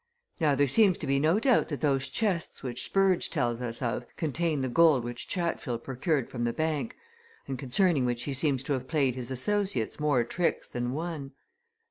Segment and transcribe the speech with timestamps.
[0.39, 4.03] Now there seems to be no doubt that those chests which Spurge tells us of
[4.17, 6.95] contain the gold which Chatfield procured from the bank,
[7.47, 11.33] and concerning which he seems to have played his associates more tricks than one.